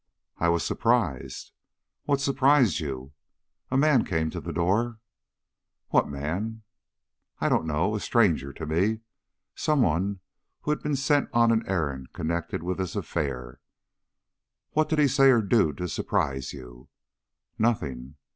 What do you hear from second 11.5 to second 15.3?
an errand connected with this affair." "What did he say